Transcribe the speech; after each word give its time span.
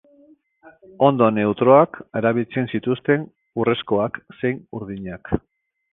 Hondo 1.07 1.27
neutroak 1.35 1.99
erabiltzen 2.21 2.71
zituzten, 2.73 3.27
urrezkoak 3.65 4.19
zein 4.39 4.61
urdinak. 4.81 5.35